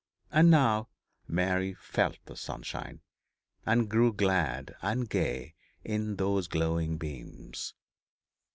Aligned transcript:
And 0.31 0.49
now 0.49 0.87
Mary 1.27 1.75
felt 1.75 2.17
the 2.25 2.35
sunshine, 2.35 3.01
and 3.67 3.87
grew 3.87 4.11
glad 4.11 4.73
and 4.81 5.07
gay 5.07 5.53
in 5.83 6.15
those 6.15 6.47
glowing 6.47 6.97
beams. 6.97 7.75